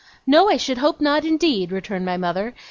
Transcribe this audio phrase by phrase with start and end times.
[0.25, 2.55] 'No, I should hope not, indeed!' returned my mother.